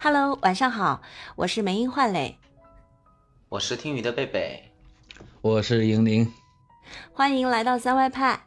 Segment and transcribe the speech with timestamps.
[0.00, 1.02] Hello，晚上好，
[1.34, 2.38] 我是梅英焕磊，
[3.48, 4.70] 我是听雨的贝贝，
[5.40, 6.32] 我是莹玲，
[7.12, 8.46] 欢迎来到三外派，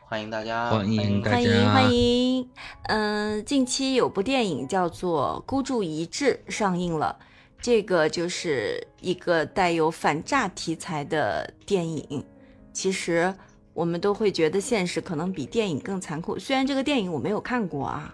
[0.00, 2.50] 欢迎大家，欢迎大家，欢迎欢迎。
[2.88, 7.16] 嗯，近期有部电影叫做《孤注一掷》上映了，
[7.60, 12.24] 这个就是一个带有反诈题材的电影。
[12.72, 13.32] 其实
[13.72, 18.12] 我们都会觉得现实可能比电影更残酷，虽然这个电影我没有看过啊，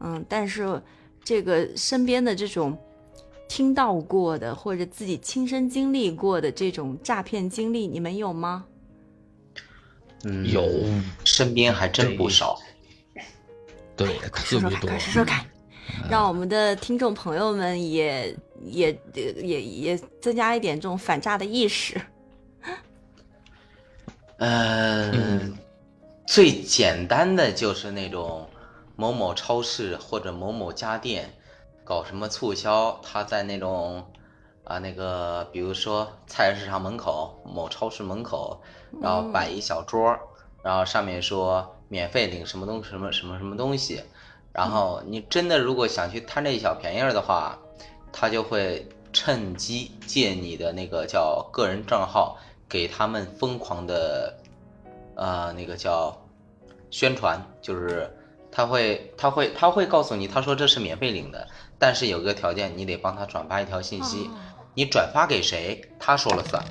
[0.00, 0.82] 嗯，但是。
[1.24, 2.76] 这个身边的这种
[3.48, 8.64] 听到过的或者自己亲身经历过的这种诈骗经历，你们有吗？
[10.24, 10.68] 嗯，有，
[11.24, 12.58] 身边还真不少。
[13.96, 15.44] 对，说说看，快说说看，
[16.10, 22.00] 让我们的听众朋友们也也也也增加一点这种反诈的意识。
[24.38, 25.56] 嗯，
[26.26, 28.48] 最简单的就是那种。
[28.94, 31.34] 某某超市或者某某家电
[31.84, 34.06] 搞什么促销，他在那种
[34.64, 38.60] 啊那个，比如说菜市场门口、某超市门口，
[39.00, 40.16] 然后摆一小桌，
[40.62, 44.02] 然后上面说免费领什么东什么什么什么东西，
[44.52, 47.58] 然后你真的如果想去贪这一小便宜的话，
[48.12, 52.36] 他就会趁机借你的那个叫个人账号，
[52.68, 54.38] 给他们疯狂的
[55.16, 56.16] 呃那个叫
[56.90, 58.16] 宣传，就是。
[58.52, 64.30] 他会，他会，他会告诉你，他说这是免费领的，但是有个条件，你得帮他转发一条信息，
[64.74, 66.62] 你转发给谁，他说了算。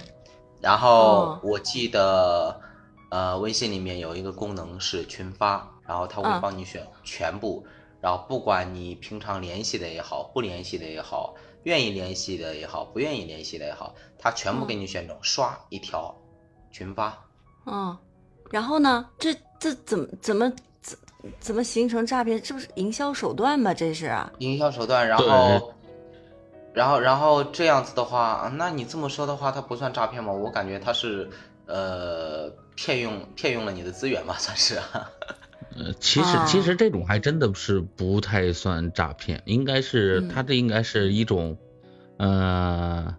[0.62, 2.62] 然后我记得，
[3.09, 7.66] 呃，微信里面有一个功能是群发，然后他会帮你选全部，
[8.00, 16.16] 然后不管你平常联系的也好，不联系的也好，愿意联系的也好，不愿意联系的也好，他全部给你选中，刷一条
[16.72, 17.26] 群发。
[17.66, 17.98] 嗯，
[18.52, 19.09] 然后呢？
[19.18, 20.52] 这这怎么怎么？
[21.40, 22.42] 怎么形成诈骗？
[22.42, 23.74] 这不是营销手段吗？
[23.74, 25.08] 这是营销手段。
[25.08, 25.74] 然后，
[26.74, 30.32] 然后，然后这样子的话，那你这么说的话，它不算诈骗吗？
[30.32, 31.30] 我感觉它是，
[31.66, 34.80] 呃，骗用骗用了你的资源吧，算是。
[35.78, 41.58] 呃，其实其实这种还真的是不太算诈骗，应该是它这应该是一种，
[42.18, 43.16] 呃，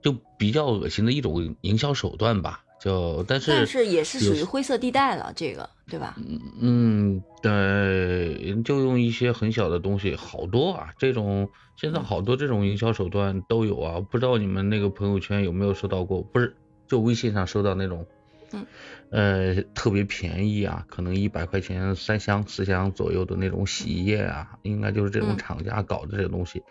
[0.00, 2.63] 就比较恶心的一种营销手段吧。
[2.84, 6.14] 就但是但是也是属于灰色地带了，这个对吧？
[6.18, 16.20] 嗯嗯，对，就用一些很小的东西，好多啊，这种现在好多这种营销手段都有啊，不知道你们那个朋友圈有没有收到过？
[16.20, 16.54] 不是，
[16.86, 18.04] 就微信上收到那种，
[18.52, 18.66] 嗯，
[19.08, 26.62] 呃，特别便宜啊，可能一百块钱三箱四箱左右的那种洗衣液啊，应该就是这种厂家搞的这个东西，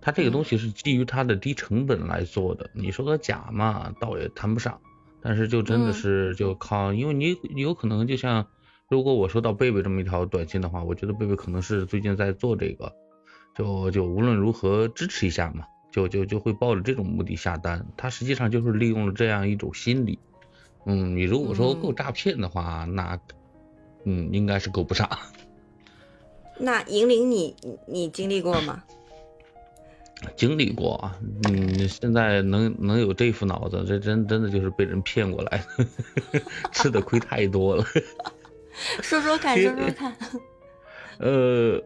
[0.00, 4.80] 它这个东西是基于它的低成本来做的，你说它假嘛，倒也谈不上。
[5.20, 8.46] 但是就真的是就靠，因为你有可能就像，
[8.88, 12.92] 如果我收到贝贝这么一条短信的话，我觉得贝贝可能是最近在做这个，
[13.56, 17.84] 就就无论如何支持一下嘛，就就就会抱着这种目的下单。
[17.96, 20.18] 他实际上就是利用了这样一种心理。
[20.86, 23.18] 嗯，你如果说够诈骗的话，那
[24.04, 25.08] 嗯应该是够不上。
[26.60, 27.54] 那银铃，你
[27.86, 28.82] 你经历过吗？
[30.36, 31.18] 经历过啊，
[31.48, 36.40] 嗯，现在能能有这副脑子，这真真的就是被人骗过来的，
[36.72, 37.84] 吃的亏太多了。
[39.02, 40.16] 说说看，说说看。
[41.18, 41.82] 呃，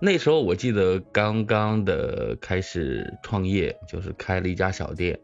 [0.00, 5.18] 那时候我记得刚刚的开始创业，就是开了一家小店，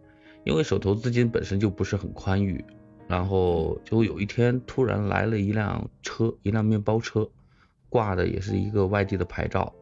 [0.45, 2.65] 因为手头资金本身就不是很宽裕，
[3.07, 7.29] 然后就有一天突然来了一辆车，一辆面包车，
[7.89, 9.75] 挂的也是一个外地的牌照。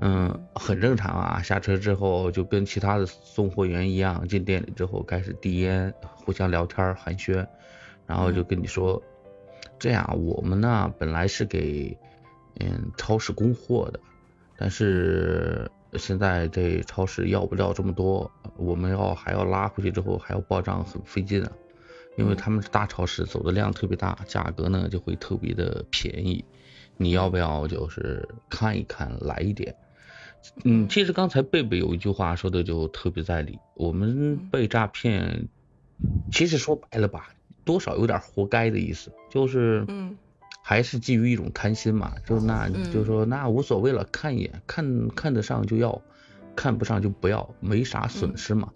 [0.00, 1.42] 嗯，很正常啊。
[1.42, 7.46] 下车之后就跟其他的送货员一样，进店里之后开始递烟，互相聊天寒暄，
[8.06, 9.02] 然后就跟你说，
[9.78, 11.98] 这样我们呢本来是给
[12.60, 13.98] 嗯超市供货的，
[14.56, 21.50] 但是现在这超市要不了这么多，我们要还要拉回去之后还要报账，很费劲啊。
[22.16, 26.44] 因为他们是大超市，走的量特别大，价格呢就会特别的便宜。
[26.96, 29.72] 你要不要就是看一看，来一点？
[30.64, 35.48] 嗯，其实刚才贝贝有一句话说的就特别在理，我们被诈骗，
[36.32, 37.30] 其实说白了吧，
[37.64, 40.16] 多少有点活该的意思，就是，嗯，
[40.62, 46.00] 还是基于一种贪心嘛，就那就说那无所谓了，看一眼，看看得上就要，
[46.56, 48.72] 看不上就不要，没啥损失嘛。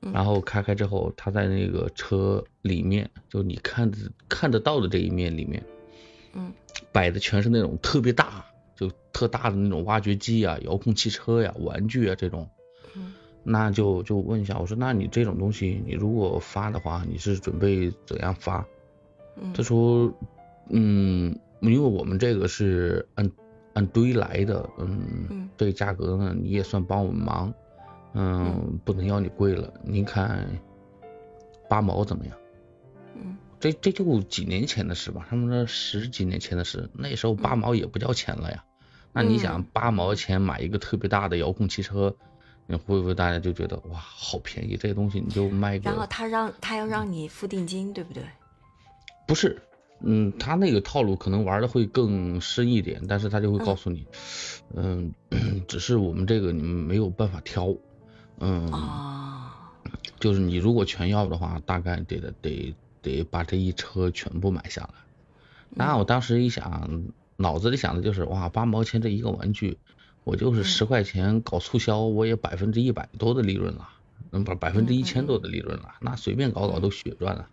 [0.00, 3.92] 然后开开之后，他在那个车里面，就你看
[4.28, 5.62] 看得到的这一面里面，
[6.32, 6.52] 嗯，
[6.90, 8.46] 摆的全是那种特别大。
[8.80, 12.48] 就特大的那种挖掘机啊、遥控汽车呀、玩具啊这种，
[13.42, 18.66] 那就就问一下，我说那你这种东西，你如果发的话，你是准备怎样发？
[19.52, 20.10] 他说，
[20.70, 23.30] 嗯，因为我们这个是按
[23.74, 27.52] 按堆来的，嗯，嗯这个价格呢你也算帮我们忙，
[28.14, 30.58] 嗯，不能要你贵了，您看
[31.68, 32.34] 八毛怎么样？
[33.14, 38.64] 嗯这这就几年前的事吧，他们说十几年前的事，那时候八毛也不叫钱了呀。
[39.12, 42.14] 那你想嗯八毛钱买一个特别大的遥控汽车，
[42.66, 44.76] 你会不会大家就觉得哇好便宜？
[44.76, 48.22] 这东西你就卖个然后他让他要让你付定金，对不对？
[49.26, 49.60] 不是，
[50.00, 54.06] 嗯，他那个套路可能玩的会更深一点，但是他就会告诉你，
[54.74, 55.12] 嗯，
[55.68, 57.74] 只是我们这个你们没有办法挑，
[58.38, 59.50] 嗯，哦，
[60.18, 64.94] 就是你如果全要的话，大概得得得得把这一车全部买下来。
[65.68, 67.04] 那我当时一想，
[67.40, 69.78] 脑子里想的就是哇，八毛钱这一个玩具，
[70.24, 73.88] 我就是嗯十块钱搞促销，我也百分之一百多的利润了，
[74.30, 77.48] 嗯，不百分之一千多的利润了，那随便搞搞都血赚了。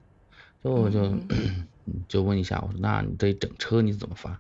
[0.64, 1.00] 就就
[1.30, 1.68] 嗯
[2.10, 4.40] 就问一下，我说那你这整车你怎么发？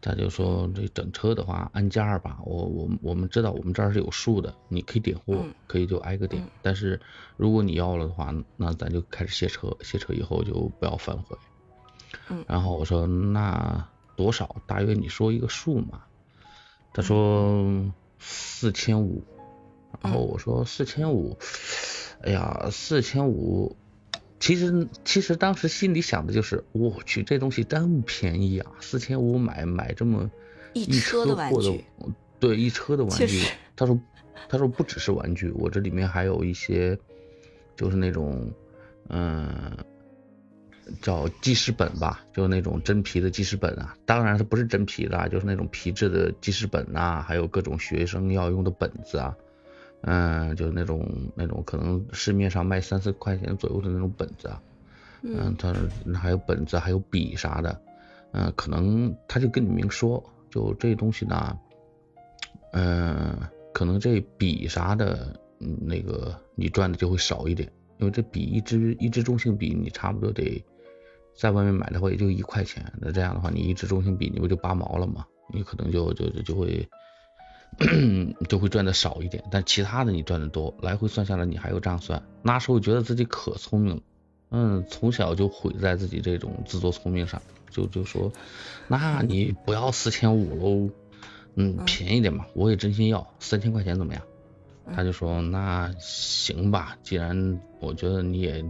[0.00, 6.48] 他就说这整车的话按价儿吧，我我我们知道我们这儿是有数的，你可以点货嗯，可以就挨个点嗯。
[6.60, 7.00] 但是
[7.38, 11.36] 如果你要了的话，那咱就开始卸车，卸车以后就不要反悔。
[12.28, 14.56] 嗯然后我说那多少？
[14.66, 16.02] 大约你说一个数嘛。
[16.92, 19.24] 他说四千五，
[20.00, 21.36] 然后我说四千五，
[22.22, 23.76] 哎呀，四千五。
[24.38, 30.30] 其实其实当时心里想的就是，我去这东西真便宜啊，四千五买买这么
[30.72, 31.84] 一车车的玩货的具，
[32.38, 33.42] 对一车的玩具。
[33.74, 33.98] 他说
[34.48, 36.96] 他说不只是玩具，我这里面还有一些
[37.74, 38.52] 就是那种
[39.08, 39.76] 嗯。
[41.00, 43.96] 叫记事本吧，就是那种真皮的记事本啊。
[44.04, 49.36] 当然它不是真皮的啊，就是那种皮质的记事本呐、还有各种学生要用的本子啊。
[50.02, 54.60] 嗯，就是那种那种可能市面上卖三四块钱左右的那种本子啊。
[55.22, 55.74] 嗯嗯，他
[56.18, 57.80] 还有本子，还有笔啥的。
[58.32, 61.58] 嗯，可能他就跟你明说，就这东西呢，
[62.72, 63.34] 嗯，
[63.72, 70.62] 可能这笔啥的，嗯，那个你赚的就会少一点，因为这笔一支一支中性笔，你差不多得
[71.36, 75.26] 在外面买的话也就一块钱，那这样的话你一支中性笔你不就八毛了吗？
[75.52, 76.88] 你可能就就就就会
[78.48, 84.02] 就会赚的少一点，但其他的你赚的多，来回算下来你还有这样算，那时候觉得自己可聪明了。
[84.50, 88.32] 嗯，从小就毁在自己这种自作聪明上，就就说，
[88.86, 90.90] 那你不要四千五喽，
[91.56, 94.22] 嗯，嗯便宜点嘛，我也真心要三千块钱怎么样？
[94.86, 98.64] 嗯他就说那行吧，既然我觉得你也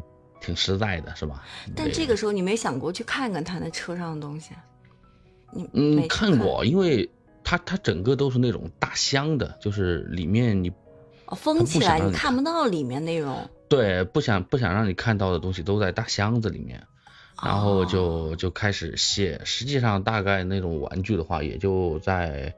[0.44, 1.43] 挺实在的，是吧？
[1.75, 4.50] 但这个时候你没想过去看看他那车上的东西？
[5.52, 7.08] 你嗯看过，因为
[7.43, 10.70] 它它整个都是那种大箱的，就是里面你
[11.26, 13.49] 哦，封起来你看不到里面内容。
[13.69, 16.82] 对不想不想让你看到的东西都在大箱子里面。
[17.43, 22.55] 然后哦就就开始卸，实际上大概那种玩具的话，也就在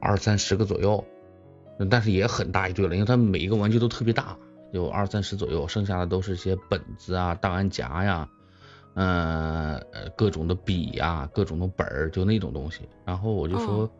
[0.00, 1.02] 二三十个左右，
[1.90, 4.36] 但是也很大一堆了，因为它每一个玩具都特别大，
[4.72, 8.28] 有二三十左右，剩下的都是一些本子啊、档案夹呀，
[8.94, 12.88] 嗯、呃，各种的笔呀、各种的本儿，就那种东西。
[13.04, 13.90] 然后我就说，哦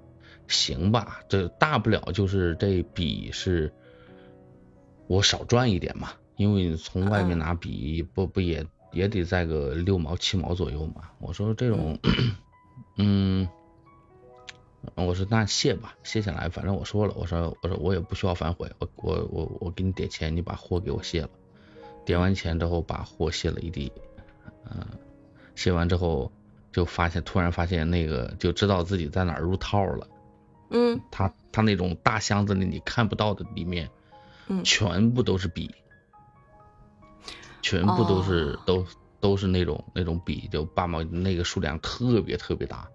[0.49, 3.73] 行吧，这大不了就是这笔是
[5.09, 11.11] 我少赚一点嘛，因为你从外面嗯拿笔不不也也得在个六毛七毛左右嘛。
[11.19, 11.99] 我说这种，
[12.97, 13.49] 嗯，
[14.95, 21.31] 我说那卸吧，卸下来，反正我说了，我说我说我也不需要反悔，我我我我给你点钱，你把货给我卸了，
[22.05, 23.93] 点完钱之后把货卸了一地，
[24.71, 24.87] 嗯、
[25.55, 26.31] 卸完之后
[26.73, 30.07] 就发现突然发现那个就知道自己在哪儿入套了。
[30.71, 31.01] 嗯。
[31.11, 33.91] 他他那种大箱子里你看不到的里面，
[34.47, 34.63] 嗯。
[34.63, 35.75] 全部都是笔，
[37.61, 38.63] 全部都是、哦。
[38.67, 38.87] 都
[39.19, 42.89] 都是那种那种笔，就八毛那个数量特别特别大，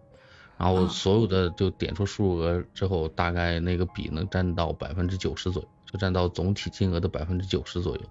[0.62, 8.02] 然后哦所有的就点出数额之后，大概那个笔能占到百分之九十左右，就占到总体金额的百分之九十左右，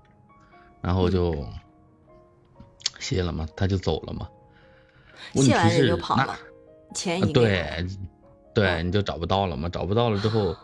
[0.81, 1.47] 然后就
[2.99, 4.29] 卸了嘛，他就走了嘛。
[5.37, 6.37] 问题卸完人是那就跑了，
[6.93, 7.87] 钱已啊经对，
[8.53, 8.87] 对，嗯。
[8.89, 10.57] 你就找不到了嘛，找不到了之后，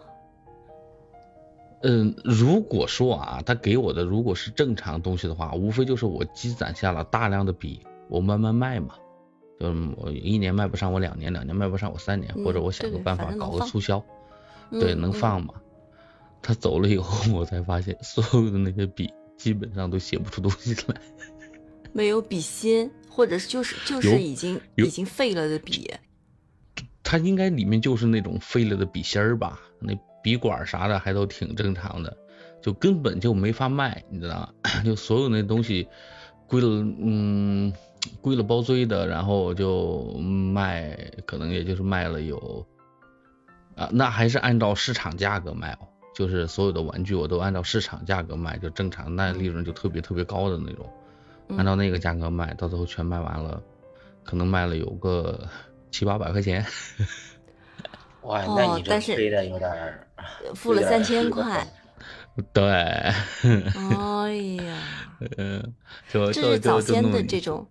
[1.82, 8.96] 嗯，如果说啊，他给我的如果是正常东西的话，无非就是我积攒下了大量的笔，我慢慢卖嘛，
[9.58, 14.04] 就是我一年卖不上，我两年，两年卖不上，我三年，或者嗯我想个办法搞个促销，
[14.70, 15.54] 对，能放嘛。
[16.42, 21.00] 他走了以后，我才发现所有的那些笔基本上都写不出东西来。
[21.92, 25.90] 没有笔芯，或者是就是就是已经已经废了的笔。
[27.02, 32.16] 它应该里面就是那种废了的笔芯儿吧，那笔管啥的还都挺正常的，
[32.60, 34.52] 就根本就没法卖，你知道吗？
[34.84, 35.88] 就所有那东西
[36.46, 36.66] 归了，
[36.98, 37.72] 嗯，
[38.20, 40.96] 归了包追的，然后就卖，
[41.26, 42.66] 可能也就是卖了有
[43.74, 50.88] 啊，那还是按照市场价格卖哦，就是所有的玩具我都按照市场价格卖，就正常，那利润就特别特别高的那种，
[51.48, 51.56] 嗯。
[51.56, 53.62] 按照那个价格卖，到最后全卖完了，
[54.24, 55.46] 可能卖了有个
[55.90, 56.64] 七八百块钱。
[58.22, 60.08] 哇，哦那你这但是推的有点儿，
[60.54, 61.64] 付了三千块，
[62.52, 63.14] 对，哎
[64.64, 64.78] 呀，
[65.38, 65.74] 嗯，
[66.10, 67.66] 就这就是早先的这种，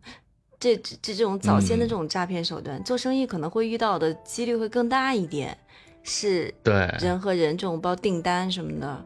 [0.60, 5.58] 这这这种早先的嗯这种诈骗手段，做生意可能会遇到的几率会更大一点，
[6.04, 9.06] 是对，人和人这种包订单什么的。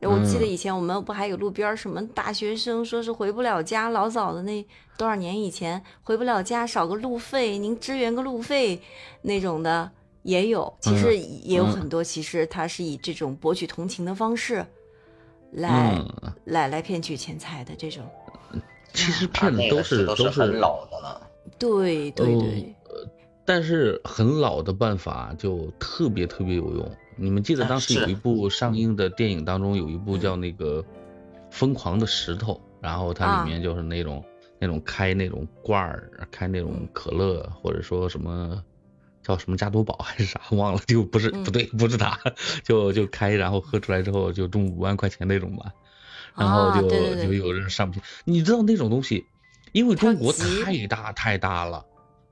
[0.00, 4.66] 我记得嗯以前我们不还有路边什么大学生说是回不了家，老早的那
[4.98, 8.80] 多少年以前回不了家，少个路费，您支援个路费
[9.22, 9.88] 那种的
[10.24, 10.76] 也有。
[10.80, 14.66] 其实也有嗯很多，其实他是以这种博取同情的方式
[15.52, 18.04] 来、嗯，来来骗取钱财的这种。
[18.92, 21.20] 其实啊骗的都那个是都是很是老的了。
[21.58, 23.06] 对对对，呃
[23.44, 26.90] 但是很老的办法就特别特别有用。
[27.16, 30.82] 你们记得啊当时有一部上映的电影当中有一部嗯叫那个
[31.50, 34.24] 《疯狂的石头》，然后它啊里面就是那种
[34.58, 38.62] 那种开那种罐儿，开那种嗯可乐或者说什么。
[39.24, 42.18] 叫什么加多宝还是啥忘了，就不是嗯不对，不是他，
[42.64, 45.72] 就就开，然后喝出来之后就中五万块钱那种吧，
[46.36, 48.04] 然后啊就、就有人上不去。
[48.24, 49.26] 你知道那种东西，
[49.72, 51.84] 因为中国太大太大了，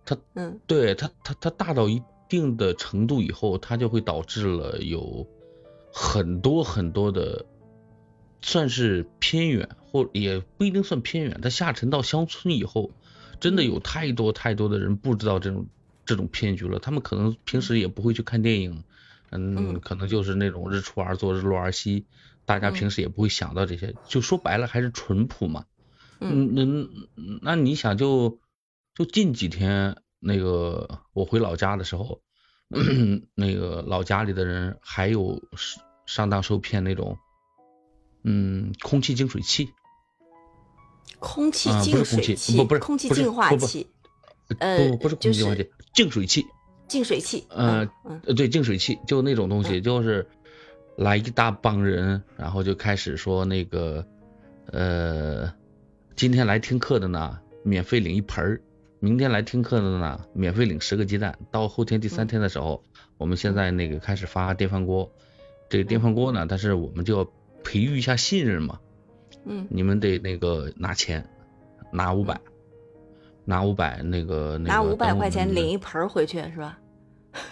[0.04, 0.58] 它嗯。
[0.66, 5.26] 对它它它大到一定的程度以后，它就会导致了有
[5.92, 7.44] 很多很多的，
[8.40, 12.90] 算是偏远或也不一定算偏远，它下沉到乡村以后，
[13.40, 15.66] 真的有太多太多的人不知道这种
[16.06, 18.84] 这种骗局了，他们可能平时也不会去看电影，
[19.30, 19.80] 嗯，嗯。
[19.80, 22.04] 可能就是那种日出而作日落而息，
[22.50, 22.72] 大家嗯。
[22.72, 25.66] 平时也不会想到这些，就说白了还是淳朴嘛。
[26.18, 26.52] 嗯。
[26.56, 28.40] 嗯，那那你想就
[28.96, 32.22] 就近几天那个我回老家的时候，
[33.36, 37.16] 那个老家里的人还有上上当受骗那种，
[38.24, 39.68] 嗯，空气净水器，
[41.20, 43.86] 空气净水器，不不是空气不是净化器，
[44.58, 46.46] 呃呃不不是空气净化器，净水器，
[46.88, 47.46] 净水器。
[47.48, 47.86] 呃
[48.36, 49.82] 对净水器就那种东西，嗯。
[49.82, 50.28] 就是
[51.00, 54.04] 来一大帮人，然后就开始说那个
[54.66, 55.50] 呃，
[56.14, 58.60] 今天来听课的呢，免费领一盆儿。
[58.98, 61.38] 明天来听课的呢，免费领十个鸡蛋。
[61.50, 62.84] 到后天第三嗯天的时候，
[63.16, 65.10] 我们现在那个开始发电饭锅。
[65.70, 67.26] 这个电饭锅呢，但是我们就要
[67.64, 68.78] 培育一下信任嘛。
[69.46, 71.26] 嗯你们得那个拿钱，
[71.90, 72.38] 拿五百，
[73.46, 76.78] 拿五百那个那个拿五百块钱领一盆儿回去是吧？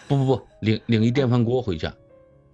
[0.07, 1.90] 不不不，领领一电饭锅回去，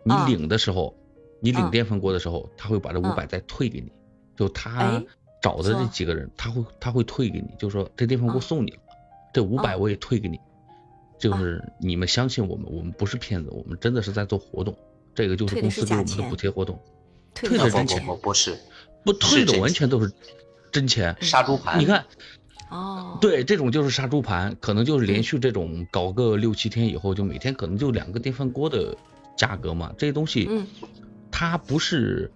[0.04, 0.26] 你啊。
[0.26, 0.96] 领的时候，
[1.40, 3.90] 你领啊电饭锅的时候，他会把这五啊百再退给你，
[4.36, 5.04] 就他哎
[5.42, 8.78] 找的这几个人，他会他会退给你，就说这电饭锅啊送你了，
[9.32, 10.38] 这五百啊我也退给你，
[11.18, 14.76] 就是你们相信我们，我们不是骗子，我们真的是在做活动，
[15.14, 16.78] 这个就是公司给我们的补贴活动，
[17.34, 18.56] 退是钱的真钱不不不是。
[19.04, 20.10] 不退的完全都是
[20.72, 21.78] 真钱，杀猪盘。
[21.78, 22.02] 你看。
[22.70, 25.22] 哦，对，这种就是杀猪盘，可能就是连嗯。
[25.22, 28.96] 续这种搞个六七天以后，就每天可能就两个电饭锅的
[29.44, 29.92] 价格嘛。
[29.98, 30.66] 这些东西，嗯
[31.30, 32.30] 它不是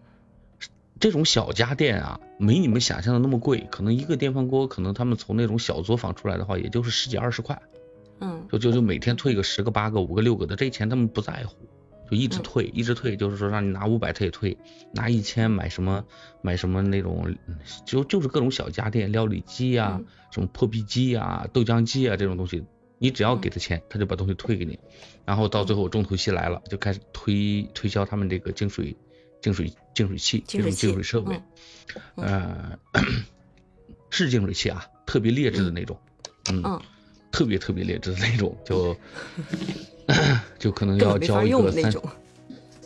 [1.00, 3.66] 这种小家电啊，没你们想象的那么贵。
[3.70, 7.62] 可能一个电饭锅，可能他们从那种小作坊出来的话，也就是十几二十块，
[8.20, 11.54] 嗯就就就每天退个十个、八个、五个、六个的，这钱他们不在乎，
[12.10, 14.58] 就一直嗯退，一直退，就是说让你拿五百他也退，
[14.92, 16.04] 拿一千买什么
[16.42, 17.36] 买什么那种，
[17.86, 22.64] 就就是各种小家电，料理机呀、嗯什么破壁机啊、豆浆机啊这种东西，
[22.98, 24.78] 你只要嗯给他钱，他就把东西退给你。
[25.24, 28.96] 然后到最后重头戏来了，就开始推推销他们这个净水
[29.40, 31.40] 净水净水器这种净水设备，
[32.16, 33.02] 嗯呃，
[34.10, 35.98] 是净水器啊，特别劣质的那种，
[36.50, 36.80] 嗯，嗯，
[37.30, 38.96] 特别特别劣质的那种，就
[40.58, 41.92] 就可能要交一个三。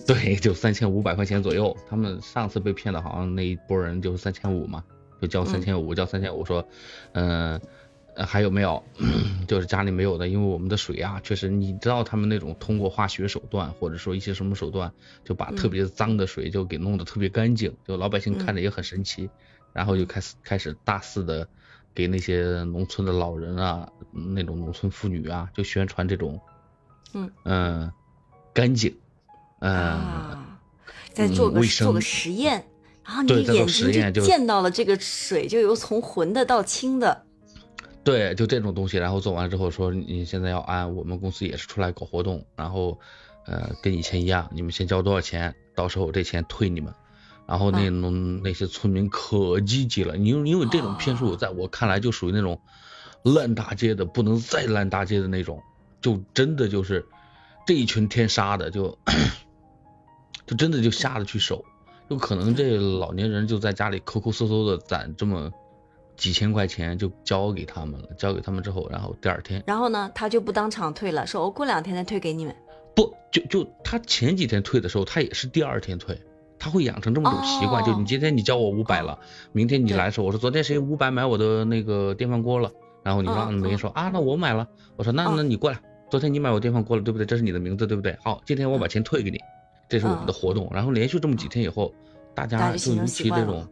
[0.04, 1.76] 对，就三千五百块钱左右。
[1.88, 4.82] 他们上次被骗的，好像那一波人就是三千五嘛，
[5.20, 6.66] 就交三千五，交三千五，说，
[7.12, 7.60] 嗯、呃，
[8.16, 8.82] 还有没有？
[9.48, 14.92] 就是家里没有的，因为我们的水啊，确实你知道他们那种通过化学手段或者说一些什么手段，
[15.24, 19.28] 就把特别脏的水就给弄得特别干净，就老百姓看着也很神奇，
[19.72, 21.46] 然后就开始开始大肆的
[21.94, 26.40] 给那些农村的老人啊，那种农村妇女啊，就宣传这种，
[27.14, 27.92] 嗯呃
[28.54, 28.94] 干净，
[29.60, 30.58] 嗯、啊，
[31.12, 32.64] 再做个卫做个实验，
[33.04, 37.26] 然后你眼睛就见到了这个水，就由从浑的到清的。
[38.04, 42.98] 对，就这种东西，然后做完之后说你现在要安我们公司也是出来搞活动，然后
[43.46, 46.92] 呃跟以前一样，你们先交多少钱，到时候这钱退你们。
[47.44, 52.60] 然后那种、那些村民可积极了，因为因为这种骗术在我看来就属于那种
[53.24, 55.60] 烂大街的不能再烂大街的那种，
[56.00, 57.04] 就真的就是
[57.66, 58.96] 这一群天杀的就
[60.46, 61.64] 就真的就下得去手，
[62.08, 65.52] 就可能这老年人就在家里抠抠搜搜的攒这么
[66.22, 72.54] 几千块钱就交给他们了，交给他们之后，然后第二天然后呢，他就不当场退了，说我过两天再退给你们。
[72.94, 76.16] 不就就他前几天退的时候，他也是第二天退，
[76.60, 79.18] 他会养成这么种习惯，哦就你今天你交我五百了，
[79.50, 82.70] 明天你来的时候，我说昨天谁五百买我的那个电饭锅了，
[83.02, 87.26] 然后你说嗯没人说啊，那我买了，我说那嗯那你过来，昨天你买我电饭锅了，对不对？
[87.26, 88.16] 这是你的名字，对不对？
[88.22, 89.40] 好，今天我把钱退给你，
[89.88, 90.70] 这是我们的活动。
[90.72, 91.92] 然后连续这么几天以后，
[92.34, 93.66] 大家就尤其这种，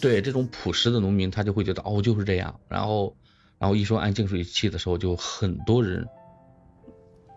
[0.00, 3.16] 对这种朴实的农民，他就会觉得哦就是这样，然后
[3.58, 6.06] 然后一说按净水器的时候，就很多人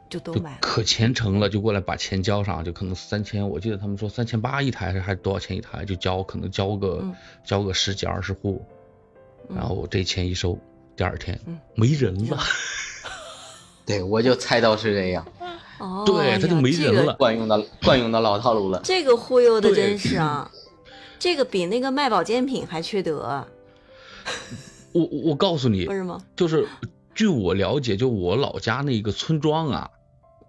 [0.09, 0.57] 就就都买。
[0.61, 8.65] 可虔诚了，就过来把钱交上，就可能三千，我记得他们说三千八一台还是还是多少钱一台，就交可能交个、嗯交个十几二十户，
[9.49, 10.57] 嗯然后这钱一收，
[10.95, 12.37] 第二天、嗯没人了，
[13.85, 15.25] 对，我就猜到是这样，
[15.79, 18.81] 哦，对他就没人了惯用的惯用的老套路了。
[18.83, 20.49] 这个忽悠的真是啊，
[21.19, 23.45] 这个比那个卖保健品还缺德，
[24.93, 26.23] 我我我告诉你不，是吗？
[26.35, 26.67] 就是
[27.13, 29.91] 据我了解，就我老家那个村庄啊，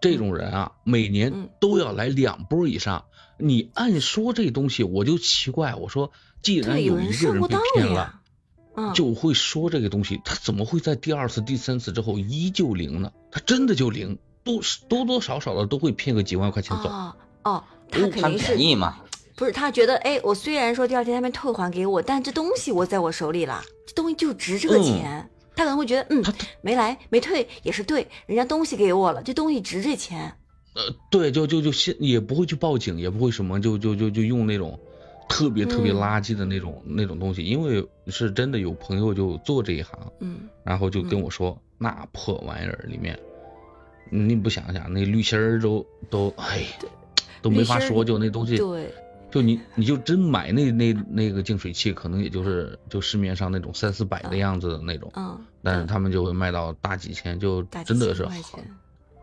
[0.00, 3.04] 这种人啊，每年嗯都要来两波以上。
[3.36, 6.12] 你按说这东西，我就奇怪，我说
[6.42, 8.20] 既然，有一个人被上过当骗了。
[8.76, 13.10] 嗯，就会说这个东西，他怎么会在第二次、第三次之后依旧灵呢？
[13.32, 16.88] 他真的就灵，多多多少少的都会骗个几万块钱走。
[16.88, 19.00] 哦哦，他肯定是便宜嘛，
[19.40, 25.30] 不是他觉得，哎，我虽然说第二天他们退还给我，但这东西我在我手里了，这东西就值这个嗯钱。
[25.56, 26.22] 他可能会觉得，嗯，
[26.60, 30.30] 没来没退也是对，人家东西给我了，这东西值这钱。
[30.74, 34.78] 呃，对，就就就先也不会去报警，也不会什么，就就就就用那种
[35.26, 43.18] 特别特别嗯垃圾的那种、那种东西，因为是真的有朋友就做这一行，嗯，然后就跟我说，那破玩意儿里面，
[44.10, 46.62] 你不想想那滤芯儿都都哎，
[47.40, 48.58] 都没法说，就那东西。
[48.58, 48.92] 对，
[49.30, 58.26] 就你你就真买那那那个净水器，可能也就是就市面上那种三四百的样子的那种，嗯，但是嗯他们就会卖到大几千，就真的是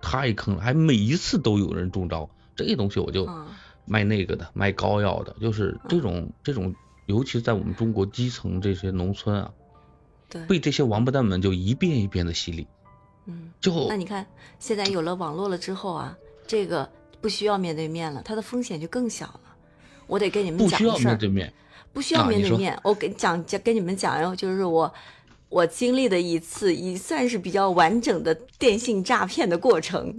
[0.01, 2.29] 太坑了，还每一次都有人中招。
[2.55, 3.47] 这东西我就嗯
[3.85, 6.73] 卖那个的，卖膏药的，就是这种这种，
[7.05, 9.51] 尤其在我们中国基层这些农村啊，
[10.29, 12.67] 对，被这些王八蛋们就一遍一遍的洗礼，
[13.25, 13.51] 嗯。
[13.59, 14.25] 就那你看，
[14.59, 19.41] 现在有了网络了之后啊，这个不需要面对面了，它的风险就更小了。
[20.07, 21.53] 我得跟你们讲不需要面对面。
[21.93, 22.79] 不需要面对面。
[22.83, 24.93] 我跟讲讲跟你们讲然后，就是我
[25.49, 30.15] 我经历的一次，也算是比较完整的电信诈骗的过程。